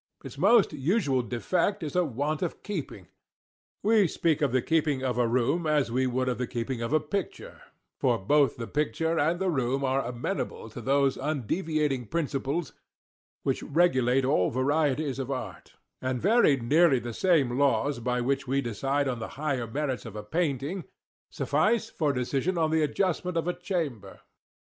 Its 0.23 0.35
most 0.35 0.73
usual 0.73 1.21
defect 1.21 1.83
is 1.83 1.95
a 1.95 2.03
want 2.03 2.41
of 2.41 2.63
keeping. 2.63 3.05
We 3.83 4.07
speak 4.07 4.41
of 4.41 4.51
the 4.51 4.59
keeping 4.63 5.03
of 5.03 5.19
a 5.19 5.27
room 5.27 5.67
as 5.67 5.91
we 5.91 6.07
would 6.07 6.27
of 6.27 6.39
the 6.39 6.47
keeping 6.47 6.81
of 6.81 6.91
a 6.91 6.99
picture—for 6.99 8.17
both 8.17 8.57
the 8.57 8.65
picture 8.65 9.19
and 9.19 9.39
the 9.39 9.51
room 9.51 9.83
are 9.85 10.03
amenable 10.03 10.71
to 10.71 10.81
those 10.81 11.17
undeviating 11.17 12.07
principles 12.07 12.73
which 13.43 13.61
regulate 13.61 14.25
all 14.25 14.49
varieties 14.49 15.19
of 15.19 15.29
art; 15.29 15.73
and 16.01 16.19
very 16.19 16.57
nearly 16.57 16.97
the 16.97 17.13
same 17.13 17.59
laws 17.59 17.99
by 17.99 18.21
which 18.21 18.47
we 18.47 18.59
decide 18.59 19.07
on 19.07 19.19
the 19.19 19.27
higher 19.37 19.67
merits 19.67 20.07
of 20.07 20.15
a 20.15 20.23
painting, 20.23 20.83
suffice 21.29 21.91
for 21.91 22.11
decision 22.11 22.57
on 22.57 22.71
the 22.71 22.81
adjustment 22.81 23.37
of 23.37 23.47
a 23.47 23.53
chamber. 23.53 24.21